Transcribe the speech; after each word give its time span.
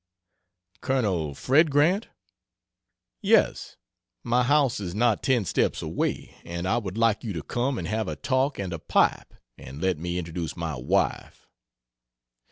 "Col. 0.81 1.35
Fred 1.35 1.69
Grant?" 1.69 2.07
"Yes. 3.21 3.77
My 4.23 4.41
house 4.41 4.79
is 4.79 4.95
not 4.95 5.21
ten 5.21 5.45
steps 5.45 5.83
away, 5.83 6.41
and 6.43 6.67
I 6.67 6.79
would 6.79 6.97
like 6.97 7.23
you 7.23 7.33
to 7.33 7.43
come 7.43 7.77
and 7.77 7.87
have 7.87 8.07
a 8.07 8.15
talk 8.15 8.57
and 8.57 8.73
a 8.73 8.79
pipe, 8.79 9.35
and 9.59 9.79
let 9.79 9.99
me 9.99 10.17
introduce 10.17 10.57
my 10.57 10.75
wife." 10.75 11.45